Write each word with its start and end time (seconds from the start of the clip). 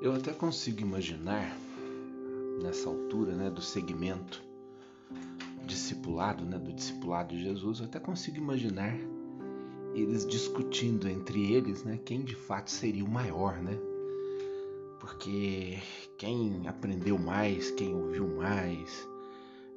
Eu 0.00 0.14
até 0.14 0.32
consigo 0.32 0.80
imaginar 0.80 1.56
nessa 2.62 2.88
altura, 2.88 3.34
né, 3.34 3.50
do 3.50 3.60
segmento 3.60 4.42
discipulado, 5.66 6.44
né, 6.44 6.56
do 6.56 6.72
discipulado 6.72 7.34
de 7.34 7.42
Jesus, 7.42 7.80
eu 7.80 7.86
até 7.86 7.98
consigo 7.98 8.36
imaginar 8.36 8.96
eles 9.94 10.24
discutindo 10.24 11.08
entre 11.08 11.52
eles, 11.52 11.82
né, 11.82 11.98
quem 12.04 12.22
de 12.22 12.36
fato 12.36 12.70
seria 12.70 13.04
o 13.04 13.08
maior, 13.08 13.60
né? 13.60 13.76
Porque 15.00 15.78
quem 16.16 16.68
aprendeu 16.68 17.18
mais, 17.18 17.72
quem 17.72 17.92
ouviu 17.92 18.28
mais, 18.36 19.08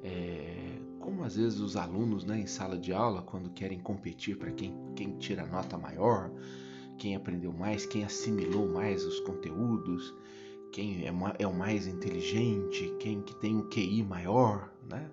é, 0.04 0.78
como 1.00 1.24
às 1.24 1.34
vezes 1.34 1.58
os 1.58 1.76
alunos, 1.76 2.24
né, 2.24 2.38
em 2.38 2.46
sala 2.46 2.78
de 2.78 2.92
aula, 2.92 3.22
quando 3.22 3.50
querem 3.50 3.80
competir 3.80 4.36
para 4.36 4.52
quem, 4.52 4.72
quem 4.94 5.16
tira 5.18 5.44
nota 5.46 5.76
maior, 5.76 6.30
quem 7.02 7.16
aprendeu 7.16 7.52
mais, 7.52 7.84
quem 7.84 8.04
assimilou 8.04 8.68
mais 8.68 9.04
os 9.04 9.18
conteúdos, 9.18 10.14
quem 10.70 11.04
é, 11.04 11.12
é 11.40 11.46
o 11.48 11.52
mais 11.52 11.88
inteligente, 11.88 12.94
quem 13.00 13.20
que 13.20 13.34
tem 13.34 13.56
um 13.56 13.68
QI 13.68 14.04
maior, 14.04 14.72
né? 14.88 15.10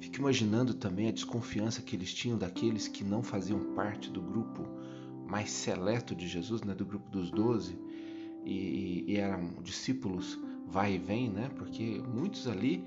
Fico 0.00 0.16
imaginando 0.16 0.74
também 0.74 1.06
a 1.06 1.12
desconfiança 1.12 1.80
que 1.80 1.94
eles 1.94 2.12
tinham 2.12 2.36
daqueles 2.36 2.88
que 2.88 3.04
não 3.04 3.22
faziam 3.22 3.72
parte 3.72 4.10
do 4.10 4.20
grupo 4.20 4.66
mais 5.28 5.52
seleto 5.52 6.12
de 6.12 6.26
Jesus, 6.26 6.62
né, 6.62 6.74
do 6.74 6.84
grupo 6.84 7.08
dos 7.08 7.30
doze, 7.30 7.78
e, 8.44 9.04
e, 9.06 9.16
eram 9.16 9.62
discípulos 9.62 10.36
vai 10.66 10.94
e 10.94 10.98
vem, 10.98 11.30
né, 11.30 11.50
porque 11.56 12.02
muitos 12.12 12.48
ali, 12.48 12.84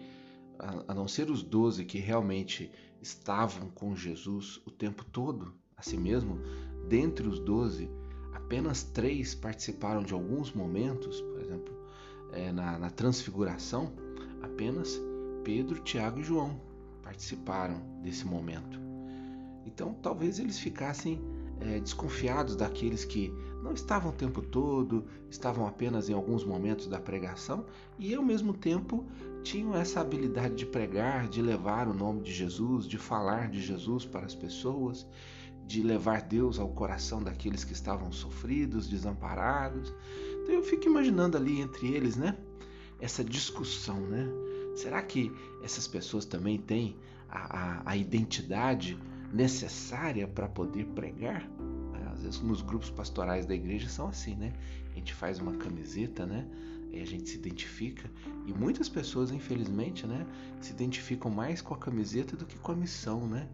a, 0.60 0.92
a 0.92 0.94
não 0.94 1.08
ser 1.08 1.32
os 1.32 1.42
doze 1.42 1.86
que 1.86 2.00
realmente 2.00 2.70
estavam 3.02 3.70
com 3.70 3.96
Jesus 3.96 4.62
o 4.66 4.72
tempo 4.72 5.06
todo, 5.06 5.54
assim 5.78 5.98
mesmo, 5.98 6.42
dentre 6.94 7.28
os 7.28 7.40
doze, 7.40 7.90
apenas 8.36 8.84
três 8.84 9.34
participaram 9.34 10.04
de 10.04 10.14
alguns 10.14 10.54
momentos, 10.54 11.22
por 11.22 11.42
exemplo, 11.42 11.74
é, 12.32 12.52
na, 12.52 12.78
na 12.78 12.92
transfiguração, 12.92 13.92
apenas 14.44 15.02
Pedro, 15.44 15.80
Tiago 15.80 16.20
e 16.20 16.24
João 16.24 16.62
participaram 17.02 17.82
desse 18.04 18.28
momento. 18.28 18.80
Então, 19.66 19.96
talvez 20.04 20.38
eles 20.38 20.60
ficassem 20.60 21.20
é, 21.62 21.80
desconfiados 21.80 22.56
daqueles 22.56 23.04
que 23.04 23.34
não 23.64 23.74
estavam 23.74 24.12
o 24.12 24.16
tempo 24.16 24.44
todo, 24.44 25.04
estavam 25.32 25.66
apenas 25.66 26.10
em 26.10 26.14
alguns 26.14 26.46
momentos 26.46 26.86
da 26.86 27.00
pregação 27.00 27.66
e, 27.98 28.14
ao 28.14 28.22
mesmo 28.22 28.54
tempo, 28.54 29.04
tinham 29.42 29.76
essa 29.76 30.00
habilidade 30.00 30.54
de 30.54 30.68
pregar, 30.68 31.28
de 31.28 31.42
levar 31.42 31.88
o 31.88 31.94
nome 31.94 32.22
de 32.22 32.32
Jesus, 32.32 32.86
de 32.86 33.00
falar 33.00 33.50
de 33.50 33.62
Jesus 33.64 34.06
para 34.06 34.28
as 34.28 34.36
pessoas, 34.36 35.08
de 35.66 35.82
levar 35.82 36.22
Deus 36.22 36.60
ao 36.60 36.70
coração 36.70 37.24
daqueles 37.24 37.64
que 37.64 37.74
estavam 37.74 38.12
sofridos, 38.12 38.88
desamparados. 38.88 39.94
Então, 40.44 40.56
eu 40.56 40.64
fico 40.64 40.86
imaginando 40.86 41.38
ali 41.38 41.62
entre 41.62 41.88
eles, 41.88 42.16
né? 42.16 42.38
Essa 43.00 43.24
discussão, 43.24 44.00
né? 44.02 44.28
Será 44.76 45.02
que 45.02 45.32
essas 45.64 45.88
pessoas 45.88 46.26
também 46.26 46.58
têm 46.58 46.96
a, 47.30 47.82
a, 47.82 47.92
a 47.92 47.98
identidade 47.98 48.98
necessária 49.32 50.28
para 50.28 50.48
poder 50.48 50.86
pregar? 50.88 51.48
Às 52.14 52.22
vezes 52.22 52.42
nos 52.42 52.62
grupos 52.62 52.90
pastorais 52.90 53.46
da 53.46 53.56
igreja 53.56 53.90
são 53.90 54.08
assim, 54.08 54.36
né? 54.36 54.54
A 54.92 54.96
gente 54.96 55.14
faz 55.14 55.40
uma 55.40 55.54
camiseta, 55.54 56.26
né? 56.26 56.48
E 56.92 57.02
a 57.02 57.06
gente 57.06 57.30
se 57.30 57.38
identifica. 57.38 58.10
E 58.46 58.54
muitas 58.54 58.88
pessoas, 58.88 59.32
infelizmente, 59.32 60.06
né? 60.06 60.26
Se 60.62 60.72
identificam 60.72 61.32
mais 61.32 61.62
com 61.62 61.74
a 61.74 61.78
camiseta 61.78 62.38
do 62.38 62.46
que 62.46 62.58
com 62.60 62.72
a 62.72 62.76
missão, 62.76 63.28
né? 63.28 63.50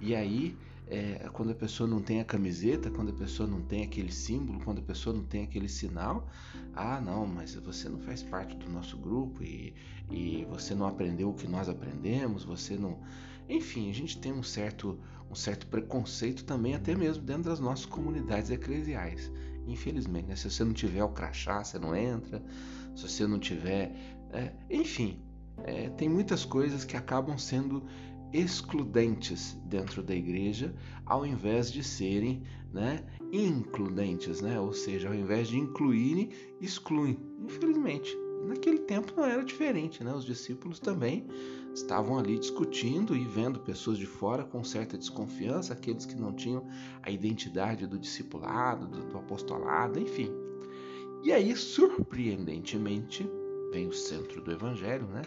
E 0.00 0.14
aí 0.14 0.56
é, 0.86 1.28
quando 1.32 1.52
a 1.52 1.54
pessoa 1.54 1.88
não 1.88 2.02
tem 2.02 2.20
a 2.20 2.24
camiseta, 2.24 2.90
quando 2.90 3.10
a 3.10 3.14
pessoa 3.14 3.48
não 3.48 3.62
tem 3.62 3.84
aquele 3.84 4.12
símbolo, 4.12 4.60
quando 4.64 4.78
a 4.78 4.82
pessoa 4.82 5.14
não 5.14 5.24
tem 5.24 5.44
aquele 5.44 5.68
sinal, 5.68 6.28
ah, 6.74 7.00
não, 7.00 7.26
mas 7.26 7.54
você 7.54 7.88
não 7.88 7.98
faz 8.00 8.22
parte 8.22 8.56
do 8.56 8.70
nosso 8.70 8.96
grupo 8.96 9.42
e, 9.42 9.74
e 10.10 10.44
você 10.50 10.74
não 10.74 10.86
aprendeu 10.86 11.30
o 11.30 11.34
que 11.34 11.46
nós 11.46 11.68
aprendemos, 11.68 12.44
você 12.44 12.76
não. 12.76 12.98
Enfim, 13.48 13.90
a 13.90 13.94
gente 13.94 14.18
tem 14.18 14.32
um 14.32 14.42
certo, 14.42 14.98
um 15.30 15.34
certo 15.34 15.66
preconceito 15.66 16.44
também, 16.44 16.74
até 16.74 16.94
mesmo 16.94 17.22
dentro 17.22 17.44
das 17.44 17.60
nossas 17.60 17.86
comunidades 17.86 18.50
eclesiais. 18.50 19.30
Infelizmente, 19.66 20.26
né? 20.28 20.36
se 20.36 20.50
você 20.50 20.64
não 20.64 20.72
tiver 20.72 21.04
o 21.04 21.08
crachá, 21.08 21.62
você 21.62 21.78
não 21.78 21.94
entra, 21.94 22.42
se 22.94 23.08
você 23.08 23.26
não 23.26 23.38
tiver. 23.38 23.94
É, 24.32 24.52
enfim, 24.70 25.20
é, 25.64 25.90
tem 25.90 26.08
muitas 26.08 26.44
coisas 26.44 26.84
que 26.84 26.96
acabam 26.96 27.38
sendo 27.38 27.84
excludentes 28.32 29.58
dentro 29.66 30.02
da 30.02 30.14
igreja, 30.14 30.74
ao 31.04 31.26
invés 31.26 31.70
de 31.70 31.82
serem 31.82 32.42
né, 32.72 33.04
includentes, 33.32 34.40
né? 34.40 34.58
ou 34.58 34.72
seja, 34.72 35.08
ao 35.08 35.14
invés 35.14 35.48
de 35.48 35.58
incluírem, 35.58 36.30
excluem. 36.60 37.18
Infelizmente, 37.44 38.16
naquele 38.46 38.78
tempo 38.78 39.12
não 39.16 39.24
era 39.24 39.44
diferente, 39.44 40.02
né? 40.02 40.12
os 40.14 40.24
discípulos 40.24 40.78
também 40.78 41.26
estavam 41.74 42.18
ali 42.18 42.38
discutindo 42.38 43.16
e 43.16 43.24
vendo 43.24 43.60
pessoas 43.60 43.98
de 43.98 44.06
fora 44.06 44.44
com 44.44 44.62
certa 44.62 44.98
desconfiança, 44.98 45.72
aqueles 45.72 46.04
que 46.04 46.14
não 46.14 46.32
tinham 46.32 46.66
a 47.02 47.10
identidade 47.10 47.86
do 47.86 47.98
discipulado, 47.98 48.86
do, 48.86 49.04
do 49.06 49.18
apostolado, 49.18 49.98
enfim. 49.98 50.30
E 51.22 51.32
aí, 51.32 51.54
surpreendentemente, 51.56 53.28
vem 53.70 53.86
o 53.86 53.92
centro 53.92 54.42
do 54.42 54.50
evangelho, 54.50 55.06
né? 55.06 55.22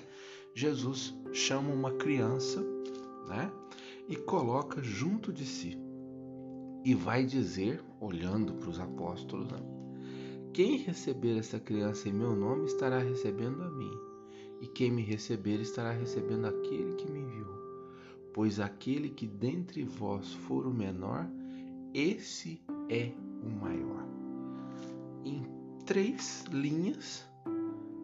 Jesus 0.57 1.13
chama 1.33 1.69
uma 1.69 1.91
criança 1.91 2.61
né? 3.27 3.51
e 4.07 4.15
coloca 4.15 4.81
junto 4.81 5.33
de 5.33 5.45
si. 5.45 5.77
E 6.85 6.95
vai 6.95 7.25
dizer, 7.25 7.83
olhando 7.99 8.53
para 8.53 8.69
os 8.69 8.79
apóstolos, 8.79 9.51
né? 9.51 9.59
quem 10.53 10.77
receber 10.77 11.37
essa 11.37 11.59
criança 11.59 12.07
em 12.07 12.13
meu 12.13 12.33
nome 12.33 12.67
estará 12.67 12.99
recebendo 12.99 13.63
a 13.63 13.69
mim, 13.69 13.91
e 14.61 14.67
quem 14.67 14.89
me 14.89 15.01
receber 15.01 15.59
estará 15.59 15.91
recebendo 15.91 16.45
aquele 16.45 16.93
que 16.93 17.11
me 17.11 17.19
enviou. 17.19 17.53
Pois 18.33 18.57
aquele 18.57 19.09
que 19.09 19.27
dentre 19.27 19.83
vós 19.83 20.31
for 20.31 20.65
o 20.65 20.73
menor, 20.73 21.27
esse 21.93 22.61
é 22.87 23.11
o 23.43 23.49
maior. 23.49 24.07
Em 25.25 25.45
três 25.85 26.45
linhas, 26.49 27.27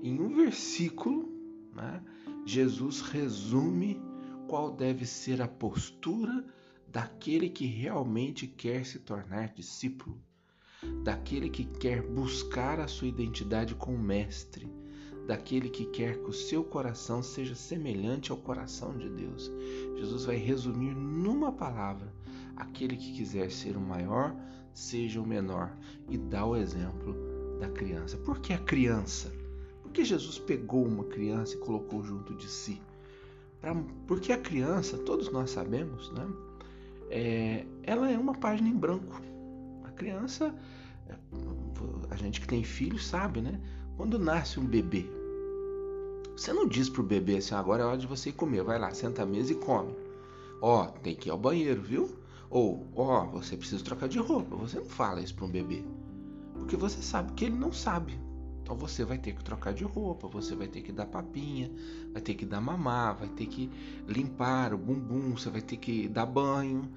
em 0.04 0.20
um 0.20 0.36
versículo, 0.36 1.30
né, 1.74 2.04
Jesus 2.46 3.02
resume 3.02 4.02
qual 4.48 4.72
deve 4.72 5.06
ser 5.06 5.42
a 5.42 5.48
postura 5.48 6.44
daquele 6.88 7.50
que 7.50 7.66
realmente 7.66 8.48
quer 8.48 8.86
se 8.86 9.00
tornar 9.00 9.54
discípulo, 9.54 10.18
daquele 11.04 11.50
que 11.50 11.64
quer 11.64 12.02
buscar 12.02 12.80
a 12.80 12.88
sua 12.88 13.08
identidade 13.08 13.76
com 13.76 13.96
o 13.96 14.00
Mestre, 14.00 14.70
daquele 15.26 15.70
que 15.70 15.86
quer 15.86 16.18
que 16.18 16.30
o 16.30 16.34
seu 16.34 16.64
coração 16.64 17.24
seja 17.24 17.56
semelhante 17.56 18.32
ao 18.32 18.38
coração 18.38 18.98
de 18.98 19.10
Deus. 19.10 19.52
Jesus 19.96 20.26
vai 20.26 20.36
resumir 20.36 20.94
numa 20.94 21.52
palavra: 21.52 22.14
aquele 22.56 22.98
que 22.98 23.14
quiser 23.14 23.52
ser 23.52 23.78
o 23.78 23.82
maior, 23.82 24.36
seja 24.74 25.22
o 25.22 25.28
menor, 25.28 25.78
e 26.10 26.18
dá 26.18 26.46
o 26.46 26.58
exemplo 26.58 27.16
da 27.60 27.70
criança. 27.70 28.18
Por 28.18 28.40
que 28.40 28.52
a 28.52 28.58
criança? 28.58 29.41
Porque 29.92 30.06
Jesus 30.06 30.40
pegou 30.40 30.86
uma 30.86 31.04
criança 31.04 31.54
e 31.54 31.58
colocou 31.58 32.02
junto 32.02 32.34
de 32.34 32.48
si. 32.48 32.82
Pra, 33.60 33.76
porque 34.08 34.32
a 34.32 34.38
criança, 34.38 34.98
todos 35.00 35.30
nós 35.30 35.50
sabemos, 35.50 36.10
né? 36.14 36.28
É, 37.10 37.66
ela 37.84 38.10
é 38.10 38.18
uma 38.18 38.34
página 38.34 38.70
em 38.70 38.74
branco. 38.74 39.22
A 39.84 39.92
criança, 39.92 40.56
a 42.10 42.16
gente 42.16 42.40
que 42.40 42.48
tem 42.48 42.64
filhos 42.64 43.06
sabe, 43.06 43.42
né? 43.42 43.60
Quando 43.98 44.18
nasce 44.18 44.62
um 44.62 44.66
bebê, 44.66 45.06
você 46.38 46.54
não 46.54 46.66
diz 46.66 46.88
pro 46.88 47.04
bebê 47.04 47.36
assim, 47.36 47.54
agora 47.54 47.84
é 47.84 47.86
hora 47.86 47.98
de 47.98 48.08
você 48.08 48.32
comer, 48.32 48.64
vai 48.64 48.80
lá, 48.80 48.94
senta 48.94 49.24
à 49.24 49.26
mesa 49.26 49.52
e 49.52 49.56
come. 49.56 49.94
Ó, 50.62 50.86
tem 50.86 51.18
que 51.18 51.28
ir 51.28 51.32
ao 51.32 51.38
banheiro, 51.38 51.82
viu? 51.82 52.10
Ou, 52.50 52.88
ó, 52.96 53.26
você 53.26 53.58
precisa 53.58 53.84
trocar 53.84 54.08
de 54.08 54.20
roupa. 54.20 54.56
Você 54.56 54.80
não 54.80 54.86
fala 54.86 55.20
isso 55.20 55.36
para 55.36 55.44
um 55.44 55.52
bebê. 55.52 55.84
Porque 56.54 56.78
você 56.78 57.02
sabe 57.02 57.34
que 57.34 57.44
ele 57.44 57.58
não 57.58 57.74
sabe. 57.74 58.18
Você 58.74 59.04
vai 59.04 59.18
ter 59.18 59.34
que 59.34 59.44
trocar 59.44 59.74
de 59.74 59.84
roupa, 59.84 60.28
você 60.28 60.56
vai 60.56 60.68
ter 60.68 60.82
que 60.82 60.92
dar 60.92 61.06
papinha, 61.06 61.72
vai 62.12 62.22
ter 62.22 62.36
que 62.36 62.46
dar 62.46 62.62
mamar, 62.62 63.18
vai 63.18 63.30
ter 63.30 63.46
que 63.46 63.70
limpar 64.08 64.74
o 64.74 64.78
bumbum, 64.78 65.32
você 65.32 65.50
vai 65.50 65.62
ter 65.62 65.78
que 65.78 66.08
dar 66.08 66.26
banho. 66.26 66.92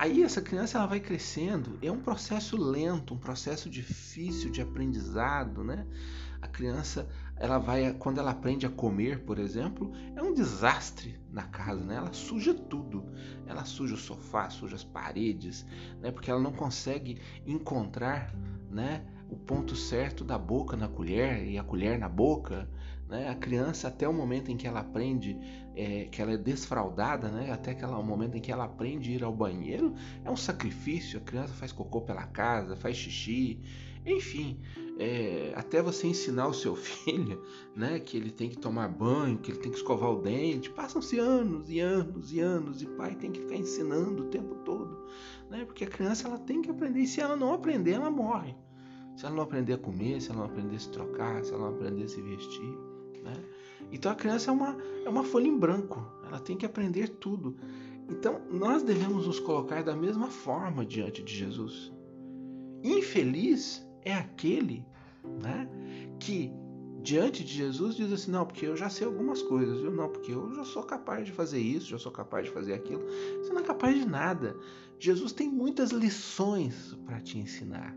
Aí 0.00 0.22
essa 0.22 0.40
criança 0.40 0.78
ela 0.78 0.86
vai 0.86 0.98
crescendo, 0.98 1.78
é 1.82 1.92
um 1.92 2.00
processo 2.00 2.56
lento, 2.56 3.12
um 3.12 3.18
processo 3.18 3.68
difícil 3.68 4.50
de 4.50 4.62
aprendizado, 4.62 5.62
né? 5.62 5.86
A 6.40 6.48
criança, 6.48 7.06
ela 7.36 7.58
vai 7.58 7.92
quando 7.92 8.16
ela 8.16 8.30
aprende 8.30 8.64
a 8.64 8.70
comer, 8.70 9.24
por 9.24 9.38
exemplo, 9.38 9.92
é 10.16 10.22
um 10.22 10.32
desastre 10.32 11.20
na 11.30 11.42
casa, 11.42 11.84
né? 11.84 11.96
Ela 11.96 12.14
suja 12.14 12.54
tudo. 12.54 13.04
Ela 13.46 13.66
suja 13.66 13.94
o 13.94 13.98
sofá, 13.98 14.48
suja 14.48 14.76
as 14.76 14.84
paredes, 14.84 15.66
né? 16.00 16.10
Porque 16.10 16.30
ela 16.30 16.40
não 16.40 16.52
consegue 16.52 17.20
encontrar, 17.44 18.34
né? 18.70 19.04
O 19.30 19.36
ponto 19.36 19.76
certo 19.76 20.24
da 20.24 20.36
boca 20.36 20.76
na 20.76 20.88
colher 20.88 21.46
e 21.46 21.56
a 21.58 21.62
colher 21.62 21.98
na 21.98 22.08
boca, 22.08 22.68
Né? 23.08 23.28
A 23.28 23.34
criança, 23.34 23.88
até 23.88 24.08
o 24.08 24.12
momento 24.12 24.52
em 24.52 24.56
que 24.56 24.68
ela 24.68 24.80
aprende, 24.80 25.36
é, 25.74 26.04
que 26.04 26.22
ela 26.22 26.32
é 26.32 26.36
desfraldada, 26.36 27.28
né? 27.28 27.50
até 27.50 27.72
aquele 27.72 27.90
momento 27.90 28.36
em 28.36 28.40
que 28.40 28.52
ela 28.52 28.64
aprende 28.64 29.10
a 29.10 29.14
ir 29.14 29.24
ao 29.24 29.34
banheiro, 29.34 29.94
é 30.24 30.30
um 30.30 30.36
sacrifício. 30.36 31.18
A 31.18 31.22
criança 31.22 31.52
faz 31.54 31.72
cocô 31.72 32.02
pela 32.02 32.24
casa, 32.26 32.76
faz 32.76 32.96
xixi, 32.96 33.58
enfim, 34.06 34.60
é, 34.98 35.52
até 35.56 35.82
você 35.82 36.06
ensinar 36.06 36.46
o 36.46 36.54
seu 36.54 36.74
filho 36.76 37.42
né, 37.74 37.98
que 37.98 38.16
ele 38.16 38.30
tem 38.30 38.48
que 38.48 38.58
tomar 38.58 38.88
banho, 38.88 39.38
que 39.38 39.50
ele 39.50 39.58
tem 39.58 39.70
que 39.70 39.78
escovar 39.78 40.10
o 40.10 40.22
dente, 40.22 40.70
passam-se 40.70 41.18
anos 41.18 41.70
e 41.70 41.80
anos 41.80 42.32
e 42.32 42.40
anos, 42.40 42.82
e 42.82 42.86
pai 42.86 43.14
tem 43.14 43.30
que 43.30 43.40
ficar 43.40 43.56
ensinando 43.56 44.24
o 44.24 44.26
tempo 44.26 44.54
todo. 44.56 45.06
Né, 45.50 45.64
porque 45.64 45.84
a 45.84 45.88
criança 45.88 46.28
ela 46.28 46.38
tem 46.38 46.62
que 46.62 46.70
aprender, 46.70 47.00
e 47.00 47.06
se 47.06 47.20
ela 47.20 47.36
não 47.36 47.52
aprender, 47.52 47.92
ela 47.92 48.10
morre. 48.10 48.54
Se 49.20 49.26
ela 49.26 49.34
não 49.34 49.42
aprender 49.42 49.74
a 49.74 49.78
comer, 49.78 50.18
se 50.18 50.30
ela 50.30 50.38
não 50.38 50.46
aprender 50.46 50.76
a 50.76 50.78
se 50.78 50.88
trocar, 50.88 51.44
se 51.44 51.52
ela 51.52 51.68
não 51.68 51.76
aprender 51.76 52.04
a 52.04 52.08
se 52.08 52.22
vestir. 52.22 52.78
Né? 53.22 53.34
Então 53.92 54.10
a 54.10 54.14
criança 54.14 54.50
é 54.50 54.54
uma, 54.54 54.74
é 55.04 55.08
uma 55.10 55.22
folha 55.22 55.46
em 55.46 55.58
branco, 55.58 56.02
ela 56.26 56.40
tem 56.40 56.56
que 56.56 56.64
aprender 56.64 57.06
tudo. 57.06 57.54
Então 58.08 58.40
nós 58.50 58.82
devemos 58.82 59.26
nos 59.26 59.38
colocar 59.38 59.84
da 59.84 59.94
mesma 59.94 60.28
forma 60.28 60.86
diante 60.86 61.22
de 61.22 61.36
Jesus. 61.36 61.92
Infeliz 62.82 63.86
é 64.06 64.14
aquele 64.14 64.86
né, 65.42 65.68
que 66.18 66.50
diante 67.02 67.44
de 67.44 67.52
Jesus 67.52 67.96
diz 67.96 68.10
assim: 68.10 68.30
não, 68.30 68.46
porque 68.46 68.64
eu 68.64 68.74
já 68.74 68.88
sei 68.88 69.06
algumas 69.06 69.42
coisas, 69.42 69.82
viu? 69.82 69.90
Não, 69.90 70.08
porque 70.08 70.32
eu 70.32 70.54
já 70.54 70.64
sou 70.64 70.82
capaz 70.82 71.26
de 71.26 71.32
fazer 71.32 71.60
isso, 71.60 71.90
já 71.90 71.98
sou 71.98 72.10
capaz 72.10 72.46
de 72.46 72.52
fazer 72.52 72.72
aquilo. 72.72 73.02
Você 73.36 73.52
não 73.52 73.60
é 73.60 73.64
capaz 73.64 73.94
de 73.94 74.08
nada. 74.08 74.56
Jesus 74.98 75.30
tem 75.30 75.50
muitas 75.50 75.90
lições 75.90 76.96
para 77.04 77.20
te 77.20 77.36
ensinar, 77.36 77.94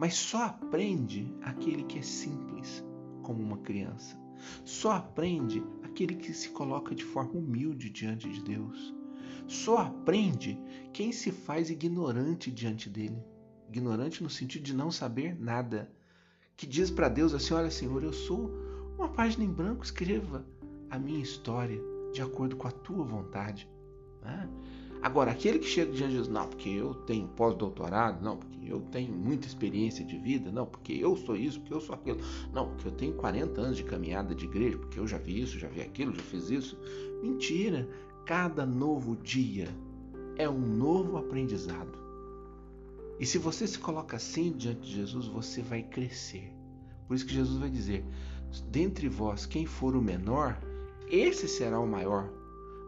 mas 0.00 0.14
só 0.14 0.44
aprende 0.44 1.32
aquele 1.42 1.84
que 1.84 1.98
é 1.98 2.02
simples, 2.02 2.82
como 3.22 3.42
uma 3.42 3.58
criança. 3.58 4.18
Só 4.64 4.92
aprende 4.92 5.62
aquele 5.82 6.14
que 6.14 6.32
se 6.32 6.48
coloca 6.48 6.94
de 6.94 7.04
forma 7.04 7.34
humilde 7.34 7.90
diante 7.90 8.28
de 8.28 8.42
Deus. 8.42 8.94
Só 9.46 9.76
aprende 9.76 10.58
quem 10.92 11.12
se 11.12 11.30
faz 11.30 11.68
ignorante 11.68 12.50
diante 12.50 12.88
dele 12.88 13.22
ignorante 13.70 14.22
no 14.22 14.28
sentido 14.28 14.64
de 14.64 14.74
não 14.74 14.90
saber 14.90 15.40
nada, 15.40 15.90
que 16.56 16.66
diz 16.66 16.90
para 16.90 17.08
Deus 17.08 17.32
assim: 17.32 17.54
Olha, 17.54 17.70
Senhor, 17.70 18.02
eu 18.02 18.12
sou 18.12 18.50
uma 18.98 19.08
página 19.08 19.44
em 19.44 19.52
branco, 19.52 19.84
escreva 19.84 20.44
a 20.90 20.98
minha 20.98 21.22
história 21.22 21.80
de 22.12 22.20
acordo 22.20 22.56
com 22.56 22.66
a 22.66 22.72
tua 22.72 23.04
vontade. 23.04 23.68
Né? 24.22 24.48
Agora, 25.02 25.30
aquele 25.30 25.58
que 25.58 25.66
chega 25.66 25.92
diante 25.92 26.10
de 26.10 26.16
Jesus, 26.16 26.28
não, 26.28 26.46
porque 26.46 26.68
eu 26.68 26.94
tenho 26.94 27.26
pós-doutorado, 27.28 28.22
não, 28.22 28.36
porque 28.36 28.70
eu 28.70 28.80
tenho 28.92 29.12
muita 29.12 29.46
experiência 29.46 30.04
de 30.04 30.18
vida, 30.18 30.52
não, 30.52 30.66
porque 30.66 30.92
eu 30.92 31.16
sou 31.16 31.36
isso, 31.36 31.58
porque 31.60 31.72
eu 31.72 31.80
sou 31.80 31.94
aquilo, 31.94 32.18
não, 32.52 32.68
porque 32.68 32.88
eu 32.88 32.92
tenho 32.92 33.14
40 33.14 33.60
anos 33.60 33.76
de 33.78 33.84
caminhada 33.84 34.34
de 34.34 34.44
igreja, 34.44 34.76
porque 34.76 35.00
eu 35.00 35.06
já 35.06 35.16
vi 35.16 35.40
isso, 35.40 35.58
já 35.58 35.68
vi 35.68 35.80
aquilo, 35.80 36.14
já 36.14 36.22
fiz 36.22 36.50
isso. 36.50 36.78
Mentira! 37.22 37.88
Cada 38.26 38.66
novo 38.66 39.16
dia 39.16 39.68
é 40.36 40.48
um 40.48 40.60
novo 40.60 41.16
aprendizado. 41.16 41.98
E 43.18 43.26
se 43.26 43.38
você 43.38 43.66
se 43.66 43.78
coloca 43.78 44.16
assim 44.16 44.52
diante 44.52 44.80
de 44.80 44.94
Jesus, 44.94 45.26
você 45.26 45.62
vai 45.62 45.82
crescer. 45.82 46.52
Por 47.06 47.14
isso 47.14 47.26
que 47.26 47.34
Jesus 47.34 47.58
vai 47.58 47.68
dizer: 47.68 48.04
dentre 48.70 49.08
vós, 49.08 49.46
quem 49.46 49.66
for 49.66 49.96
o 49.96 50.02
menor, 50.02 50.60
esse 51.10 51.48
será 51.48 51.80
o 51.80 51.86
maior. 51.86 52.30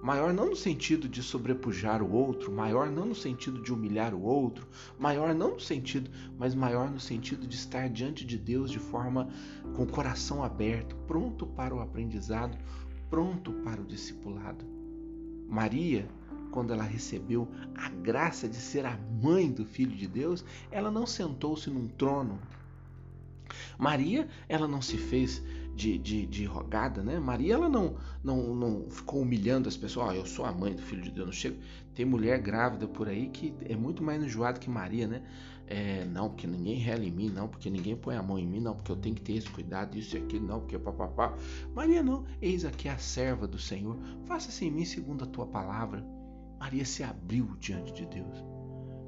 Maior 0.03 0.33
não 0.33 0.51
no 0.51 0.57
sentido 0.57 1.09
de 1.09 1.23
sobrepujar 1.23 2.03
o 2.03 2.13
outro, 2.13 2.51
maior 2.51 2.91
não 2.91 3.07
no 3.07 3.15
sentido 3.15 3.63
de 3.63 3.73
humilhar 3.73 4.13
o 4.13 4.21
outro, 4.21 4.67
maior 4.99 5.33
não 5.33 5.53
no 5.53 5.61
sentido, 5.61 6.11
mas 6.37 6.57
maior 6.57 6.91
no 6.91 6.99
sentido 6.99 7.47
de 7.47 7.55
estar 7.55 7.89
diante 7.89 8.25
de 8.25 8.37
Deus 8.37 8.69
de 8.69 8.81
forma 8.81 9.29
com 9.77 9.85
o 9.85 9.87
coração 9.87 10.43
aberto, 10.43 10.97
pronto 11.07 11.47
para 11.47 11.73
o 11.73 11.81
aprendizado, 11.81 12.59
pronto 13.09 13.53
para 13.65 13.81
o 13.81 13.85
discipulado. 13.85 14.65
Maria 15.49 16.09
quando 16.51 16.73
ela 16.73 16.83
recebeu 16.83 17.49
a 17.77 17.89
graça 17.89 18.49
de 18.49 18.57
ser 18.57 18.85
a 18.85 18.99
mãe 19.23 19.51
do 19.51 19.65
Filho 19.65 19.97
de 19.97 20.07
Deus, 20.07 20.45
ela 20.71 20.91
não 20.91 21.07
sentou-se 21.07 21.71
num 21.71 21.87
trono. 21.89 22.39
Maria, 23.79 24.29
ela 24.49 24.69
não 24.69 24.83
se 24.83 24.97
fez 24.97 25.43
de, 25.75 25.99
de, 25.99 26.27
de, 26.27 26.45
rogada, 26.45 27.03
né? 27.03 27.19
Maria, 27.19 27.55
ela 27.55 27.69
não, 27.69 27.97
não, 28.23 28.55
não 28.55 28.91
ficou 28.91 29.23
humilhando 29.23 29.69
as 29.69 29.77
pessoas. 29.77 30.11
Oh, 30.11 30.13
eu 30.13 30.27
sou 30.27 30.45
a 30.45 30.53
mãe 30.53 30.75
do 30.75 30.83
Filho 30.83 31.03
de 31.03 31.11
Deus. 31.11 31.27
Não 31.27 31.33
chego. 31.33 31.57
Tem 31.95 32.05
mulher 32.05 32.41
grávida 32.41 32.87
por 32.87 33.09
aí 33.09 33.29
que 33.29 33.55
é 33.69 33.77
muito 33.77 34.03
mais 34.03 34.23
enjoada 34.23 34.59
que 34.59 34.71
Maria, 34.71 35.07
né? 35.07 35.23
É, 35.67 36.05
não, 36.05 36.29
porque 36.29 36.47
ninguém 36.47 36.77
rela 36.77 37.05
em 37.05 37.11
mim, 37.11 37.31
não, 37.31 37.49
porque 37.49 37.71
ninguém 37.71 37.97
põe 37.97 38.17
a 38.17 38.23
mão 38.23 38.39
em 38.39 38.47
mim, 38.47 38.61
não, 38.61 38.75
porque 38.75 38.93
eu 38.93 38.97
tenho 38.97 39.15
que 39.15 39.23
ter 39.23 39.35
esse 39.35 39.49
cuidado, 39.49 39.97
isso 39.97 40.17
e 40.17 40.19
aquilo, 40.21 40.47
não, 40.47 40.61
porque 40.61 40.79
papapá. 40.79 41.35
Maria, 41.75 42.03
não, 42.03 42.27
eis 42.43 42.65
aqui 42.65 42.89
a 42.89 42.99
serva 42.99 43.47
do 43.47 43.59
Senhor. 43.59 43.97
Faça-se 44.27 44.65
em 44.67 44.71
mim 44.71 44.85
segundo 44.85 45.25
a 45.25 45.27
tua 45.27 45.47
palavra. 45.47 46.05
Maria 46.61 46.85
se 46.85 47.03
abriu 47.03 47.57
diante 47.59 47.93
de 47.93 48.07
Deus. 48.07 48.45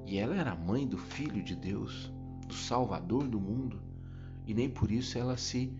E 0.07 0.19
ela 0.19 0.35
era 0.37 0.55
mãe 0.55 0.87
do 0.87 0.99
Filho 0.99 1.43
de 1.43 1.55
Deus, 1.55 2.13
do 2.47 2.55
Salvador 2.55 3.27
do 3.27 3.41
mundo. 3.41 3.81
E 4.47 4.53
nem 4.55 4.69
por 4.69 4.91
isso 4.91 5.19
ela 5.19 5.37
se 5.37 5.73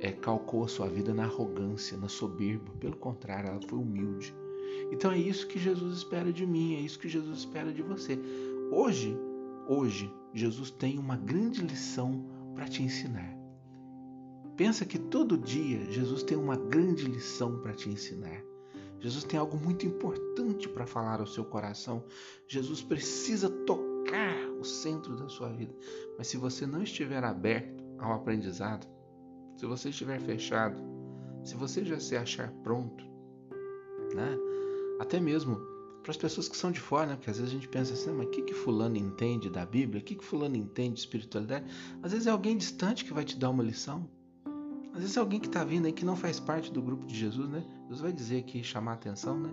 é, 0.00 0.12
calcou 0.12 0.64
a 0.64 0.68
sua 0.68 0.88
vida 0.88 1.14
na 1.14 1.24
arrogância, 1.24 1.96
na 1.96 2.08
soberba. 2.08 2.70
Pelo 2.78 2.96
contrário, 2.96 3.50
ela 3.50 3.60
foi 3.66 3.78
humilde. 3.78 4.34
Então 4.90 5.10
é 5.10 5.18
isso 5.18 5.46
que 5.46 5.58
Jesus 5.58 5.98
espera 5.98 6.32
de 6.32 6.46
mim, 6.46 6.74
é 6.74 6.80
isso 6.80 6.98
que 6.98 7.08
Jesus 7.08 7.38
espera 7.38 7.72
de 7.72 7.82
você. 7.82 8.18
Hoje, 8.70 9.16
hoje, 9.68 10.12
Jesus 10.34 10.70
tem 10.70 10.98
uma 10.98 11.16
grande 11.16 11.62
lição 11.62 12.24
para 12.54 12.66
te 12.66 12.82
ensinar. 12.82 13.36
Pensa 14.56 14.84
que 14.84 14.98
todo 14.98 15.36
dia 15.36 15.84
Jesus 15.90 16.22
tem 16.22 16.36
uma 16.36 16.56
grande 16.56 17.04
lição 17.04 17.60
para 17.60 17.74
te 17.74 17.88
ensinar. 17.88 18.42
Jesus 18.98 19.24
tem 19.24 19.38
algo 19.38 19.58
muito 19.58 19.86
importante 19.86 20.68
para 20.68 20.86
falar 20.86 21.20
ao 21.20 21.26
seu 21.26 21.44
coração. 21.44 22.02
Jesus 22.48 22.82
precisa 22.82 23.50
tocar 23.50 24.48
o 24.58 24.64
centro 24.64 25.14
da 25.14 25.28
sua 25.28 25.50
vida. 25.50 25.74
Mas 26.16 26.28
se 26.28 26.38
você 26.38 26.66
não 26.66 26.82
estiver 26.82 27.22
aberto 27.22 27.84
ao 27.98 28.12
aprendizado, 28.12 28.86
se 29.56 29.66
você 29.66 29.88
estiver 29.88 30.20
fechado, 30.20 30.80
se 31.44 31.54
você 31.54 31.84
já 31.84 31.98
se 31.98 32.16
achar 32.16 32.50
pronto, 32.62 33.04
né? 34.14 34.36
Até 35.00 35.20
mesmo 35.20 35.56
para 36.02 36.12
as 36.12 36.16
pessoas 36.16 36.48
que 36.48 36.56
são 36.56 36.70
de 36.70 36.78
fora, 36.78 37.06
né? 37.06 37.16
Porque 37.16 37.30
às 37.30 37.38
vezes 37.38 37.52
a 37.52 37.56
gente 37.56 37.68
pensa 37.68 37.92
assim, 37.94 38.12
mas 38.12 38.28
o 38.28 38.30
que, 38.30 38.42
que 38.42 38.54
fulano 38.54 38.96
entende 38.96 39.50
da 39.50 39.66
Bíblia? 39.66 40.00
O 40.00 40.04
que, 40.04 40.14
que 40.14 40.24
fulano 40.24 40.56
entende 40.56 40.94
de 40.94 41.00
espiritualidade? 41.00 41.64
Às 42.02 42.12
vezes 42.12 42.26
é 42.26 42.30
alguém 42.30 42.56
distante 42.56 43.04
que 43.04 43.12
vai 43.12 43.24
te 43.24 43.36
dar 43.36 43.50
uma 43.50 43.62
lição. 43.62 44.08
Às 44.94 45.00
vezes 45.00 45.16
é 45.16 45.20
alguém 45.20 45.40
que 45.40 45.46
está 45.46 45.64
vindo 45.64 45.86
aí 45.86 45.92
que 45.92 46.04
não 46.04 46.16
faz 46.16 46.38
parte 46.38 46.72
do 46.72 46.80
grupo 46.80 47.04
de 47.04 47.14
Jesus, 47.14 47.48
né? 47.48 47.64
Deus 47.88 48.00
vai 48.00 48.12
dizer 48.12 48.38
aqui, 48.38 48.62
chamar 48.62 48.94
atenção, 48.94 49.38
né? 49.38 49.52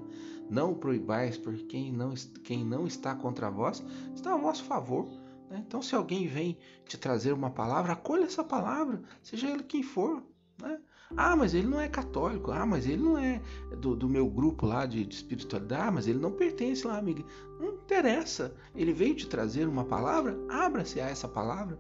Não 0.49 0.73
proibais, 0.73 1.37
porque 1.37 1.63
quem 1.63 1.91
não, 1.91 2.13
quem 2.43 2.63
não 2.63 2.85
está 2.85 3.15
contra 3.15 3.49
vós 3.49 3.83
está 4.15 4.33
a 4.33 4.37
vosso 4.37 4.63
favor. 4.63 5.09
Né? 5.53 5.63
Então, 5.67 5.83
se 5.83 5.93
alguém 5.93 6.25
vem 6.27 6.57
te 6.83 6.97
trazer 6.97 7.31
uma 7.31 7.51
palavra, 7.51 7.93
acolha 7.93 8.25
essa 8.25 8.43
palavra, 8.43 9.03
seja 9.21 9.47
ele 9.47 9.61
quem 9.61 9.83
for. 9.83 10.23
Né? 10.59 10.79
Ah, 11.15 11.35
mas 11.35 11.53
ele 11.53 11.67
não 11.67 11.79
é 11.79 11.87
católico. 11.87 12.51
Ah, 12.51 12.65
mas 12.65 12.87
ele 12.87 13.03
não 13.03 13.19
é 13.19 13.39
do, 13.77 13.95
do 13.95 14.09
meu 14.09 14.27
grupo 14.27 14.65
lá 14.65 14.87
de, 14.87 15.05
de, 15.05 15.13
espiritualidade. 15.13 15.87
Ah, 15.87 15.91
mas 15.91 16.07
ele 16.07 16.17
não 16.17 16.31
pertence 16.31 16.87
lá, 16.87 16.97
amiga. 16.97 17.23
Não 17.59 17.75
interessa. 17.75 18.55
Ele 18.75 18.93
veio 18.93 19.15
te 19.15 19.27
trazer 19.27 19.67
uma 19.67 19.85
palavra, 19.85 20.35
abra-se 20.49 20.99
a 20.99 21.07
essa 21.07 21.27
palavra. 21.27 21.77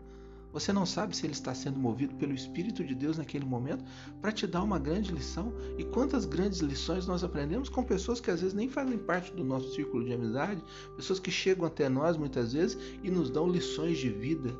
Você 0.53 0.71
não 0.71 0.85
sabe 0.85 1.17
se 1.17 1.25
ele 1.25 1.33
está 1.33 1.53
sendo 1.55 1.79
movido 1.79 2.13
pelo 2.15 2.31
Espírito 2.31 2.83
de 2.83 2.93
Deus 2.93 3.17
naquele 3.17 3.43
momento 3.43 3.83
para 4.21 4.31
te 4.31 4.45
dar 4.45 4.61
uma 4.61 4.77
grande 4.77 5.11
lição. 5.11 5.51
E 5.79 5.83
quantas 5.83 6.25
grandes 6.25 6.59
lições 6.59 7.07
nós 7.07 7.23
aprendemos 7.23 7.69
com 7.69 7.83
pessoas 7.83 8.21
que 8.21 8.29
às 8.29 8.39
vezes 8.39 8.53
nem 8.53 8.69
fazem 8.69 8.99
parte 8.99 9.33
do 9.33 9.43
nosso 9.43 9.73
círculo 9.73 10.05
de 10.05 10.13
amizade, 10.13 10.63
pessoas 10.95 11.19
que 11.19 11.31
chegam 11.31 11.65
até 11.65 11.89
nós 11.89 12.15
muitas 12.15 12.53
vezes 12.53 12.77
e 13.01 13.09
nos 13.09 13.31
dão 13.31 13.49
lições 13.49 13.97
de 13.97 14.09
vida. 14.09 14.55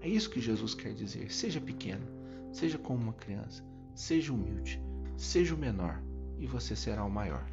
É 0.00 0.08
isso 0.08 0.30
que 0.30 0.40
Jesus 0.40 0.74
quer 0.74 0.94
dizer. 0.94 1.32
Seja 1.32 1.60
pequeno, 1.60 2.06
seja 2.52 2.78
como 2.78 3.02
uma 3.02 3.12
criança, 3.12 3.64
seja 3.96 4.32
humilde, 4.32 4.80
seja 5.16 5.56
o 5.56 5.58
menor 5.58 6.00
e 6.38 6.46
você 6.46 6.76
será 6.76 7.04
o 7.04 7.10
maior. 7.10 7.44